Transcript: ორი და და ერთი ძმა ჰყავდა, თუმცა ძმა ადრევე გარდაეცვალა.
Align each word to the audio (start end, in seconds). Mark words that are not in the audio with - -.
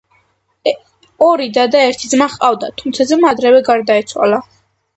ორი 1.25 1.47
და 1.59 1.65
და 1.75 1.83
ერთი 1.91 2.11
ძმა 2.15 2.29
ჰყავდა, 2.37 2.73
თუმცა 2.81 3.09
ძმა 3.13 3.33
ადრევე 3.37 3.63
გარდაეცვალა. 3.71 4.45